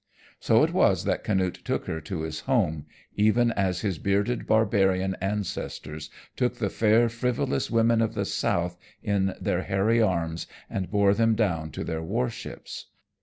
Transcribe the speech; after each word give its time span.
So 0.39 0.63
it 0.63 0.73
was 0.73 1.03
that 1.03 1.23
Canute 1.23 1.63
took 1.63 1.85
her 1.85 2.01
to 2.01 2.21
his 2.21 2.39
home, 2.39 2.87
even 3.15 3.51
as 3.51 3.81
his 3.81 3.99
bearded 3.99 4.47
barbarian 4.47 5.13
ancestors 5.21 6.09
took 6.35 6.55
the 6.55 6.71
fair 6.71 7.07
frivolous 7.07 7.69
women 7.69 8.01
of 8.01 8.15
the 8.15 8.25
South 8.25 8.79
in 9.03 9.35
their 9.39 9.61
hairy 9.61 10.01
arms 10.01 10.47
and 10.71 10.89
bore 10.89 11.13
them 11.13 11.35
down 11.35 11.69
to 11.73 11.83
their 11.83 12.01
war 12.01 12.31
ships. 12.31 12.87